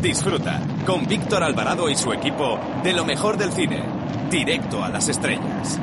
Disfruta 0.00 0.60
con 0.84 1.06
Víctor 1.06 1.42
Alvarado 1.42 1.88
y 1.88 1.94
su 1.94 2.12
equipo 2.12 2.58
de 2.82 2.92
lo 2.92 3.04
mejor 3.04 3.36
del 3.36 3.52
cine. 3.52 3.82
Directo 4.30 4.82
a 4.82 4.88
las 4.88 5.08
estrellas. 5.08 5.78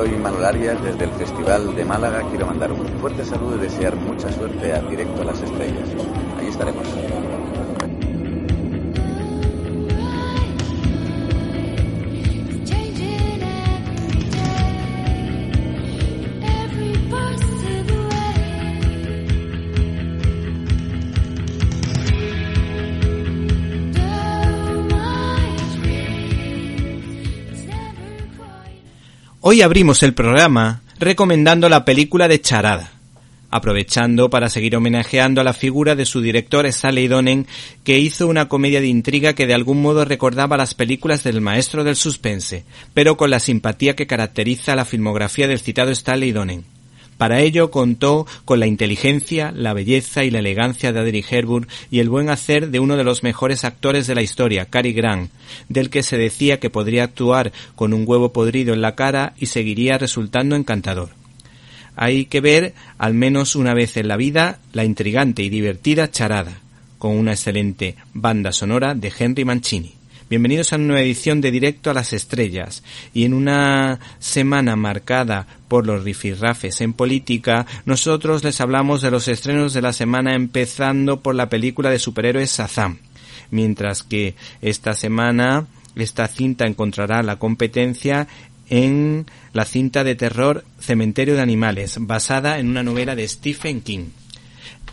Soy 0.00 0.16
Manuel 0.16 0.46
Arias 0.46 0.82
desde 0.82 1.04
el 1.04 1.10
Festival 1.10 1.76
de 1.76 1.84
Málaga. 1.84 2.22
Quiero 2.30 2.46
mandar 2.46 2.72
un 2.72 2.86
fuerte 3.00 3.22
saludo 3.22 3.56
y 3.56 3.60
desear 3.60 3.94
mucha 3.96 4.32
suerte 4.32 4.72
a 4.72 4.80
Directo 4.80 5.20
a 5.20 5.24
las 5.26 5.42
Estrellas. 5.42 5.89
Hoy 29.42 29.62
abrimos 29.62 30.02
el 30.02 30.12
programa 30.12 30.82
recomendando 30.98 31.70
la 31.70 31.86
película 31.86 32.28
de 32.28 32.42
Charada, 32.42 32.92
aprovechando 33.50 34.28
para 34.28 34.50
seguir 34.50 34.76
homenajeando 34.76 35.40
a 35.40 35.44
la 35.44 35.54
figura 35.54 35.96
de 35.96 36.04
su 36.04 36.20
director 36.20 36.66
Stanley 36.66 37.08
Donen, 37.08 37.46
que 37.82 37.98
hizo 37.98 38.26
una 38.26 38.50
comedia 38.50 38.82
de 38.82 38.88
intriga 38.88 39.32
que 39.32 39.46
de 39.46 39.54
algún 39.54 39.80
modo 39.80 40.04
recordaba 40.04 40.58
las 40.58 40.74
películas 40.74 41.24
del 41.24 41.40
maestro 41.40 41.84
del 41.84 41.96
suspense, 41.96 42.66
pero 42.92 43.16
con 43.16 43.30
la 43.30 43.40
simpatía 43.40 43.96
que 43.96 44.06
caracteriza 44.06 44.76
la 44.76 44.84
filmografía 44.84 45.48
del 45.48 45.58
citado 45.58 45.90
Stanley 45.90 46.32
Donen. 46.32 46.66
Para 47.20 47.42
ello 47.42 47.70
contó 47.70 48.26
con 48.46 48.60
la 48.60 48.66
inteligencia, 48.66 49.52
la 49.54 49.74
belleza 49.74 50.24
y 50.24 50.30
la 50.30 50.38
elegancia 50.38 50.90
de 50.90 51.00
Audrey 51.00 51.22
Hepburn 51.28 51.68
y 51.90 51.98
el 51.98 52.08
buen 52.08 52.30
hacer 52.30 52.70
de 52.70 52.80
uno 52.80 52.96
de 52.96 53.04
los 53.04 53.22
mejores 53.22 53.66
actores 53.66 54.06
de 54.06 54.14
la 54.14 54.22
historia, 54.22 54.64
Cary 54.64 54.94
Grant, 54.94 55.30
del 55.68 55.90
que 55.90 56.02
se 56.02 56.16
decía 56.16 56.60
que 56.60 56.70
podría 56.70 57.04
actuar 57.04 57.52
con 57.74 57.92
un 57.92 58.04
huevo 58.06 58.32
podrido 58.32 58.72
en 58.72 58.80
la 58.80 58.94
cara 58.94 59.34
y 59.36 59.46
seguiría 59.46 59.98
resultando 59.98 60.56
encantador. 60.56 61.10
Hay 61.94 62.24
que 62.24 62.40
ver, 62.40 62.72
al 62.96 63.12
menos 63.12 63.54
una 63.54 63.74
vez 63.74 63.98
en 63.98 64.08
la 64.08 64.16
vida, 64.16 64.58
la 64.72 64.86
intrigante 64.86 65.42
y 65.42 65.50
divertida 65.50 66.10
Charada, 66.10 66.62
con 66.96 67.18
una 67.18 67.32
excelente 67.32 67.96
banda 68.14 68.50
sonora 68.50 68.94
de 68.94 69.12
Henry 69.18 69.44
Mancini. 69.44 69.99
Bienvenidos 70.30 70.72
a 70.72 70.76
una 70.76 70.84
nueva 70.84 71.02
edición 71.02 71.40
de 71.40 71.50
Directo 71.50 71.90
a 71.90 71.94
las 71.94 72.12
Estrellas. 72.12 72.84
Y 73.12 73.24
en 73.24 73.34
una 73.34 73.98
semana 74.20 74.76
marcada 74.76 75.48
por 75.66 75.88
los 75.88 76.04
rifirrafes 76.04 76.80
en 76.82 76.92
política, 76.92 77.66
nosotros 77.84 78.44
les 78.44 78.60
hablamos 78.60 79.02
de 79.02 79.10
los 79.10 79.26
estrenos 79.26 79.74
de 79.74 79.82
la 79.82 79.92
semana 79.92 80.36
empezando 80.36 81.18
por 81.18 81.34
la 81.34 81.48
película 81.48 81.90
de 81.90 81.98
superhéroes 81.98 82.56
Shazam. 82.56 82.98
Mientras 83.50 84.04
que 84.04 84.36
esta 84.62 84.94
semana 84.94 85.66
esta 85.96 86.28
cinta 86.28 86.64
encontrará 86.64 87.24
la 87.24 87.34
competencia 87.34 88.28
en 88.68 89.26
la 89.52 89.64
cinta 89.64 90.04
de 90.04 90.14
terror 90.14 90.64
Cementerio 90.78 91.34
de 91.34 91.42
Animales, 91.42 91.96
basada 92.02 92.60
en 92.60 92.68
una 92.68 92.84
novela 92.84 93.16
de 93.16 93.26
Stephen 93.26 93.80
King. 93.80 94.10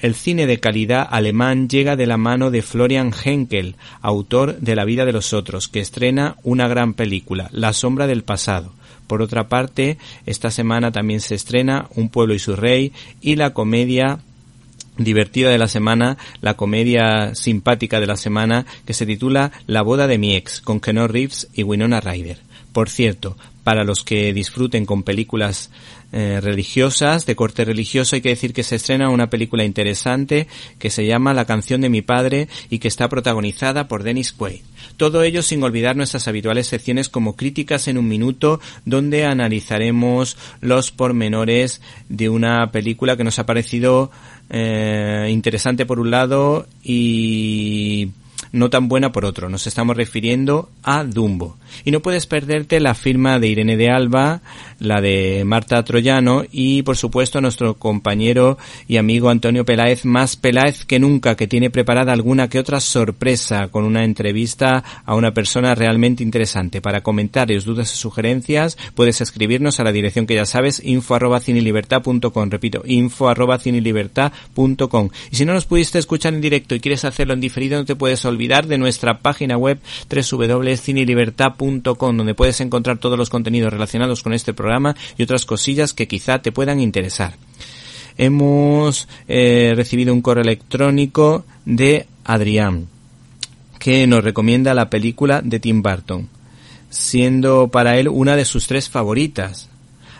El 0.00 0.14
cine 0.14 0.46
de 0.46 0.60
calidad 0.60 1.08
alemán 1.10 1.68
llega 1.68 1.96
de 1.96 2.06
la 2.06 2.16
mano 2.16 2.50
de 2.50 2.62
Florian 2.62 3.12
Henkel, 3.12 3.76
autor 4.02 4.58
de 4.58 4.76
La 4.76 4.84
vida 4.84 5.06
de 5.06 5.12
los 5.12 5.32
otros, 5.32 5.68
que 5.68 5.80
estrena 5.80 6.36
una 6.42 6.68
gran 6.68 6.94
película, 6.94 7.48
La 7.52 7.72
sombra 7.72 8.06
del 8.06 8.22
pasado. 8.22 8.72
Por 9.06 9.22
otra 9.22 9.48
parte, 9.48 9.96
esta 10.26 10.50
semana 10.50 10.92
también 10.92 11.20
se 11.20 11.34
estrena 11.34 11.88
Un 11.94 12.08
pueblo 12.08 12.34
y 12.34 12.38
su 12.38 12.56
rey 12.56 12.92
y 13.20 13.36
la 13.36 13.54
comedia 13.54 14.18
divertida 14.98 15.50
de 15.50 15.58
la 15.58 15.68
semana, 15.68 16.18
la 16.40 16.54
comedia 16.54 17.34
simpática 17.34 18.00
de 18.00 18.06
la 18.06 18.16
semana 18.16 18.66
que 18.84 18.94
se 18.94 19.06
titula 19.06 19.52
La 19.66 19.82
boda 19.82 20.06
de 20.06 20.18
mi 20.18 20.36
ex, 20.36 20.60
con 20.60 20.80
Keanu 20.80 21.08
Reeves 21.08 21.48
y 21.54 21.62
Winona 21.62 22.00
Ryder. 22.00 22.38
Por 22.72 22.88
cierto, 22.90 23.36
para 23.64 23.82
los 23.82 24.04
que 24.04 24.32
disfruten 24.32 24.86
con 24.86 25.02
películas 25.02 25.70
eh, 26.12 26.40
religiosas, 26.40 27.26
de 27.26 27.34
corte 27.34 27.64
religioso, 27.64 28.14
hay 28.14 28.22
que 28.22 28.28
decir 28.28 28.52
que 28.52 28.62
se 28.62 28.76
estrena 28.76 29.08
una 29.08 29.30
película 29.30 29.64
interesante 29.64 30.46
que 30.78 30.90
se 30.90 31.06
llama 31.06 31.34
La 31.34 31.46
canción 31.46 31.80
de 31.80 31.88
mi 31.88 32.02
padre 32.02 32.48
y 32.70 32.78
que 32.78 32.88
está 32.88 33.08
protagonizada 33.08 33.88
por 33.88 34.04
Dennis 34.04 34.32
Quaid. 34.32 34.60
Todo 34.96 35.22
ello 35.22 35.42
sin 35.42 35.62
olvidar 35.62 35.96
nuestras 35.96 36.28
habituales 36.28 36.68
secciones 36.68 37.08
como 37.08 37.34
críticas 37.34 37.88
en 37.88 37.98
un 37.98 38.06
minuto, 38.06 38.60
donde 38.84 39.24
analizaremos 39.24 40.36
los 40.60 40.92
pormenores 40.92 41.80
de 42.08 42.28
una 42.28 42.70
película 42.70 43.16
que 43.16 43.24
nos 43.24 43.38
ha 43.38 43.46
parecido 43.46 44.10
eh, 44.50 45.28
interesante 45.30 45.86
por 45.86 45.98
un 45.98 46.10
lado 46.10 46.68
y 46.82 48.10
no 48.52 48.70
tan 48.70 48.88
buena 48.88 49.12
por 49.12 49.24
otro. 49.24 49.48
Nos 49.48 49.66
estamos 49.66 49.96
refiriendo 49.96 50.70
a 50.82 51.04
Dumbo. 51.04 51.56
Y 51.84 51.90
no 51.90 52.00
puedes 52.00 52.26
perderte 52.26 52.78
la 52.78 52.94
firma 52.94 53.38
de 53.38 53.48
Irene 53.48 53.76
de 53.76 53.90
Alba, 53.90 54.42
la 54.78 55.00
de 55.00 55.42
Marta 55.44 55.82
Troyano 55.82 56.44
y 56.50 56.82
por 56.82 56.96
supuesto 56.96 57.40
nuestro 57.40 57.74
compañero 57.74 58.58
y 58.86 58.96
amigo 58.96 59.28
Antonio 59.28 59.64
Peláez, 59.64 60.04
más 60.04 60.36
Peláez 60.36 60.84
que 60.84 61.00
nunca, 61.00 61.36
que 61.36 61.48
tiene 61.48 61.70
preparada 61.70 62.12
alguna 62.12 62.48
que 62.48 62.58
otra 62.58 62.80
sorpresa 62.80 63.68
con 63.68 63.84
una 63.84 64.04
entrevista 64.04 64.84
a 65.04 65.14
una 65.14 65.34
persona 65.34 65.74
realmente 65.74 66.22
interesante. 66.22 66.80
Para 66.80 67.02
comentarios, 67.02 67.64
dudas 67.64 67.92
o 67.92 67.96
sugerencias 67.96 68.78
puedes 68.94 69.20
escribirnos 69.20 69.80
a 69.80 69.84
la 69.84 69.92
dirección 69.92 70.26
que 70.26 70.34
ya 70.34 70.46
sabes, 70.46 70.80
info 70.84 71.14
arroba 71.14 71.40
cinelibertad.com. 71.40 72.50
Repito, 72.50 72.82
info 72.86 73.28
arroba 73.28 73.58
cinelibertad.com. 73.58 75.10
Y 75.32 75.36
si 75.36 75.44
no 75.44 75.54
nos 75.54 75.66
pudiste 75.66 75.98
escuchar 75.98 76.34
en 76.34 76.40
directo 76.40 76.74
y 76.74 76.80
quieres 76.80 77.04
hacerlo 77.04 77.34
en 77.34 77.40
diferido, 77.40 77.78
no 77.78 77.84
te 77.84 77.96
puedes 77.96 78.23
olvidar 78.24 78.66
de 78.66 78.78
nuestra 78.78 79.18
página 79.18 79.56
web 79.56 79.78
www.cinelibertad.com 80.08 82.16
donde 82.16 82.34
puedes 82.34 82.60
encontrar 82.60 82.98
todos 82.98 83.18
los 83.18 83.30
contenidos 83.30 83.72
relacionados 83.72 84.22
con 84.22 84.32
este 84.32 84.54
programa 84.54 84.96
y 85.16 85.22
otras 85.22 85.46
cosillas 85.46 85.92
que 85.92 86.08
quizá 86.08 86.40
te 86.40 86.52
puedan 86.52 86.80
interesar. 86.80 87.34
Hemos 88.16 89.08
eh, 89.26 89.72
recibido 89.74 90.14
un 90.14 90.22
correo 90.22 90.44
electrónico 90.44 91.44
de 91.64 92.06
Adrián 92.24 92.88
que 93.78 94.06
nos 94.06 94.24
recomienda 94.24 94.72
la 94.72 94.88
película 94.88 95.42
de 95.42 95.60
Tim 95.60 95.82
Burton, 95.82 96.28
siendo 96.88 97.68
para 97.68 97.98
él 97.98 98.08
una 98.08 98.36
de 98.36 98.46
sus 98.46 98.66
tres 98.66 98.88
favoritas. 98.88 99.68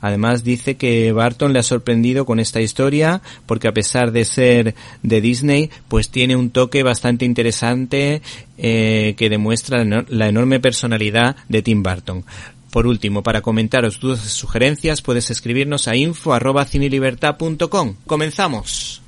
Además 0.00 0.44
dice 0.44 0.76
que 0.76 1.12
Barton 1.12 1.52
le 1.52 1.58
ha 1.58 1.62
sorprendido 1.62 2.24
con 2.24 2.40
esta 2.40 2.60
historia 2.60 3.20
porque 3.46 3.68
a 3.68 3.72
pesar 3.72 4.12
de 4.12 4.24
ser 4.24 4.74
de 5.02 5.20
Disney, 5.20 5.70
pues 5.88 6.10
tiene 6.10 6.36
un 6.36 6.50
toque 6.50 6.82
bastante 6.82 7.24
interesante 7.24 8.22
eh, 8.58 9.14
que 9.16 9.28
demuestra 9.28 9.84
la 9.84 10.28
enorme 10.28 10.60
personalidad 10.60 11.36
de 11.48 11.62
Tim 11.62 11.82
Burton. 11.82 12.24
Por 12.70 12.86
último, 12.86 13.22
para 13.22 13.40
comentaros 13.40 13.98
dudas 13.98 14.20
sugerencias, 14.20 15.00
puedes 15.00 15.30
escribirnos 15.30 15.88
a 15.88 15.96
info@cinelibertad.com. 15.96 17.94
Comenzamos. 18.06 19.00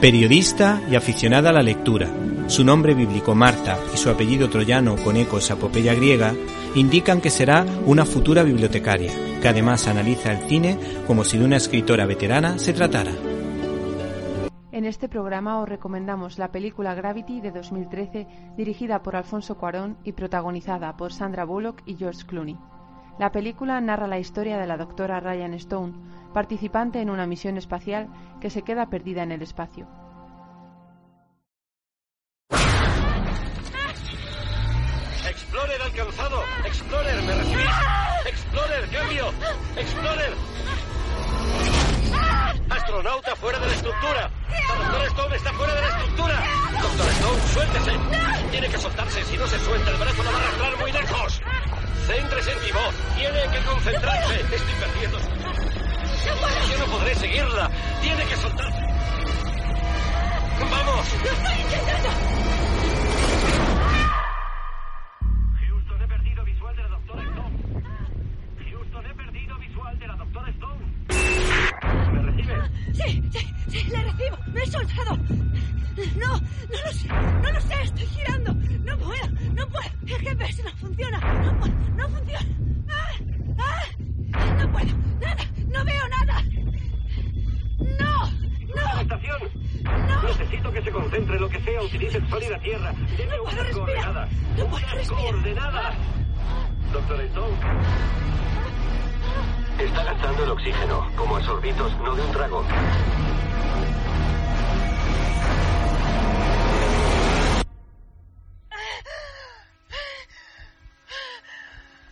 Periodista 0.00 0.80
y 0.88 0.94
aficionada 0.94 1.50
a 1.50 1.52
la 1.52 1.60
lectura, 1.60 2.08
su 2.46 2.62
nombre 2.62 2.94
bíblico 2.94 3.34
Marta 3.34 3.76
y 3.92 3.96
su 3.96 4.08
apellido 4.08 4.48
troyano 4.48 4.94
con 4.94 5.16
ecos 5.16 5.50
a 5.50 5.54
epopeya 5.54 5.92
griega 5.92 6.34
indican 6.76 7.20
que 7.20 7.30
será 7.30 7.66
una 7.84 8.04
futura 8.04 8.44
bibliotecaria, 8.44 9.10
que 9.42 9.48
además 9.48 9.88
analiza 9.88 10.30
el 10.30 10.48
cine 10.48 10.78
como 11.08 11.24
si 11.24 11.36
de 11.36 11.44
una 11.44 11.56
escritora 11.56 12.06
veterana 12.06 12.60
se 12.60 12.74
tratara. 12.74 13.10
En 14.70 14.84
este 14.84 15.08
programa 15.08 15.60
os 15.60 15.68
recomendamos 15.68 16.38
la 16.38 16.52
película 16.52 16.94
Gravity 16.94 17.40
de 17.40 17.50
2013, 17.50 18.28
dirigida 18.56 19.02
por 19.02 19.16
Alfonso 19.16 19.56
Cuarón 19.56 19.96
y 20.04 20.12
protagonizada 20.12 20.96
por 20.96 21.12
Sandra 21.12 21.44
Bullock 21.44 21.82
y 21.86 21.96
George 21.96 22.24
Clooney. 22.24 22.56
La 23.18 23.32
película 23.32 23.80
narra 23.80 24.06
la 24.06 24.20
historia 24.20 24.58
de 24.58 24.66
la 24.68 24.76
doctora 24.76 25.18
Ryan 25.18 25.52
Stone, 25.54 25.92
participante 26.32 27.00
en 27.00 27.10
una 27.10 27.26
misión 27.26 27.56
espacial 27.56 28.08
que 28.40 28.48
se 28.48 28.62
queda 28.62 28.90
perdida 28.90 29.24
en 29.24 29.32
el 29.32 29.42
espacio. 29.42 29.88
Explorer 35.28 35.82
alcanzado. 35.82 36.42
Explorer, 36.64 37.22
¿me 37.24 37.34
recibís? 37.34 37.66
Explorer, 38.24 38.88
cambio. 38.88 39.32
Explorer. 39.76 40.32
astronauta 42.70 43.34
fuera 43.34 43.58
de 43.58 43.66
la 43.66 43.72
estructura. 43.72 44.30
Doctor 44.78 45.06
Stone 45.06 45.36
está 45.36 45.52
fuera 45.54 45.74
de 45.74 45.80
la 45.80 45.88
estructura. 45.88 46.44
Doctor 46.80 47.08
Stone, 47.08 47.40
suéltese. 47.52 47.92
Tiene 48.52 48.68
que 48.68 48.78
soltarse. 48.78 49.24
Si 49.24 49.36
no 49.36 49.46
se 49.48 49.58
suelta, 49.58 49.90
el 49.90 49.96
brazo 49.96 50.22
lo 50.22 50.30
va 50.30 50.38
a 50.38 50.40
arrastrar 50.40 50.78
muy 50.78 50.92
lejos. 50.92 51.42
Céntrese 52.08 52.52
en 52.52 52.62
mi 52.62 52.72
voz. 52.72 52.94
Tiene 53.16 53.38
que 53.52 53.58
concentrarse. 53.66 54.40
Estoy 54.40 54.74
perdiendo. 54.80 55.18
Yo 56.70 56.78
no 56.78 56.86
podré 56.86 57.14
seguirla. 57.14 57.70
Tiene 58.00 58.24
que 58.24 58.36
soltarse. 58.36 58.80
¡Vamos! 60.70 61.06
¡Lo 61.22 61.30
estoy 61.30 61.60
intentando! 61.60 62.08
Houston, 65.60 66.02
he 66.02 66.08
perdido 66.08 66.44
visual 66.44 66.76
de 66.76 66.82
la 66.82 66.88
doctora 66.88 67.22
Stone. 67.24 67.84
Houston, 68.70 69.06
he 69.06 69.14
perdido 69.14 69.58
visual 69.58 69.98
de 69.98 70.06
la 70.06 70.16
doctora 70.16 70.48
Stone. 70.48 70.84
¿Me 72.12 72.22
recibe? 72.22 72.70
Sí, 72.94 73.22
sí, 73.30 73.54
sí, 73.68 73.90
le 73.90 74.02
recibo. 74.02 74.38
Me 74.46 74.62
he 74.62 74.66
soltado. 74.66 75.18
No, 76.16 76.28
no 76.28 76.82
lo 76.84 76.92
sé. 76.92 77.08
No 77.08 77.52
lo 77.52 77.60
sé. 77.60 77.82
Estoy 77.82 78.06
girando. 78.06 78.54
No 78.54 78.98
puedo. 78.98 79.28
No 79.54 79.68
puedo. 79.68 79.90
El 80.06 80.18
GPS 80.18 80.62
no 80.62 80.70
funciona. 80.76 81.18
No 81.18 81.58
puedo. 81.58 81.74
No 81.96 82.08
funciona. 82.08 82.46
¡Ah! 82.88 83.12
¡Ah! 83.58 84.54
No 84.58 84.72
puedo. 84.72 84.96
Nada. 85.20 85.44
No 85.66 85.84
veo 85.84 86.08
nada. 86.08 86.42
No. 87.98 88.30
No. 88.76 89.00
¡Estación! 89.00 89.40
No. 89.82 90.22
Necesito 90.22 90.72
que 90.72 90.82
se 90.82 90.90
concentre 90.92 91.34
en 91.34 91.42
lo 91.42 91.48
que 91.48 91.60
sea. 91.60 91.82
Utilice 91.82 92.18
el 92.18 92.28
sol 92.30 92.42
y 92.44 92.48
la 92.48 92.60
tierra. 92.60 92.92
Deme 93.16 93.36
No 93.36 93.42
puedo 93.44 93.62
respirar. 93.64 94.28
No 94.56 94.66
puedo 94.66 94.86
respirar. 94.94 95.24
coordenadas. 95.24 95.94
Doctor 96.92 97.20
Stone. 97.22 97.56
Está 99.78 100.04
gastando 100.04 100.44
el 100.44 100.50
oxígeno, 100.50 101.06
como 101.16 101.36
a 101.36 101.42
sorbitos, 101.42 101.96
no 102.00 102.14
de 102.16 102.22
un 102.22 102.32
trago. 102.32 102.64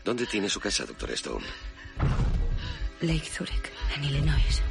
¿Dónde 0.06 0.24
tiene 0.24 0.48
su 0.48 0.60
casa, 0.60 0.86
doctor 0.86 1.10
Stone? 1.10 1.44
Lake 3.00 3.28
Zurich, 3.28 3.72
en 3.96 4.04
Illinois. 4.04 4.62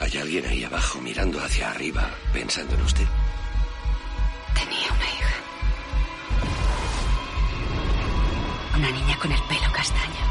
Hay 0.00 0.18
alguien 0.18 0.46
ahí 0.46 0.64
abajo 0.64 1.00
mirando 1.00 1.40
hacia 1.40 1.70
arriba, 1.70 2.10
pensando 2.32 2.74
en 2.74 2.80
usted. 2.80 3.06
Tenía 4.56 4.92
una 4.92 5.04
hija. 5.04 5.34
Una 8.78 8.90
niña 8.90 9.16
con 9.20 9.30
el 9.30 9.42
pelo 9.42 9.72
castaño. 9.72 10.26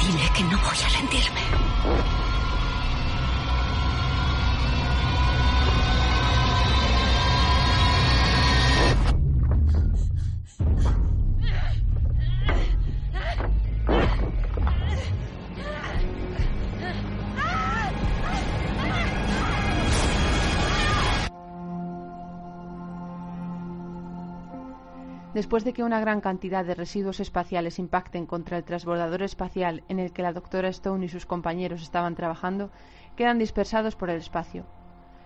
Dile 0.00 0.30
que 0.34 0.44
no 0.44 0.58
voy 0.62 0.78
a 0.82 0.88
rendirme. 0.88 2.21
Después 25.42 25.64
de 25.64 25.72
que 25.72 25.82
una 25.82 25.98
gran 25.98 26.20
cantidad 26.20 26.64
de 26.64 26.76
residuos 26.76 27.18
espaciales 27.18 27.80
impacten 27.80 28.26
contra 28.26 28.56
el 28.56 28.62
transbordador 28.62 29.22
espacial 29.22 29.82
en 29.88 29.98
el 29.98 30.12
que 30.12 30.22
la 30.22 30.32
doctora 30.32 30.68
Stone 30.68 31.04
y 31.04 31.08
sus 31.08 31.26
compañeros 31.26 31.82
estaban 31.82 32.14
trabajando, 32.14 32.70
quedan 33.16 33.40
dispersados 33.40 33.96
por 33.96 34.08
el 34.08 34.18
espacio. 34.18 34.64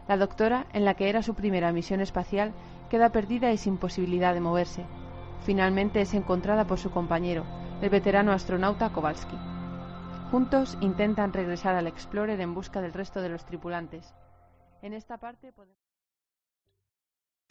La 0.08 0.16
doctora, 0.16 0.68
en 0.72 0.86
la 0.86 0.94
que 0.94 1.10
era 1.10 1.22
su 1.22 1.34
primera 1.34 1.70
misión 1.70 2.00
espacial, 2.00 2.54
queda 2.88 3.12
perdida 3.12 3.52
y 3.52 3.58
sin 3.58 3.76
posibilidad 3.76 4.32
de 4.32 4.40
moverse. 4.40 4.86
Finalmente 5.42 6.00
es 6.00 6.14
encontrada 6.14 6.66
por 6.66 6.78
su 6.78 6.90
compañero, 6.90 7.44
el 7.82 7.90
veterano 7.90 8.32
astronauta 8.32 8.94
Kowalski. 8.94 9.36
Juntos 10.30 10.78
intentan 10.80 11.34
regresar 11.34 11.74
al 11.74 11.88
Explorer 11.88 12.40
en 12.40 12.54
busca 12.54 12.80
del 12.80 12.94
resto 12.94 13.20
de 13.20 13.28
los 13.28 13.44
tripulantes. 13.44 14.14
En 14.80 14.94
esta 14.94 15.18
parte 15.18 15.52
podemos... 15.52 15.85